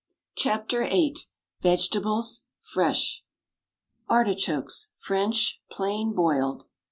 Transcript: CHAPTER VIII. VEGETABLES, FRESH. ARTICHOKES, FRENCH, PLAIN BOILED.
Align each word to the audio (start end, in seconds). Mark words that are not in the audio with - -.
CHAPTER 0.35 0.87
VIII. 0.89 1.13
VEGETABLES, 1.61 2.45
FRESH. 2.61 3.23
ARTICHOKES, 4.09 4.89
FRENCH, 4.95 5.61
PLAIN 5.69 6.15
BOILED. 6.15 6.63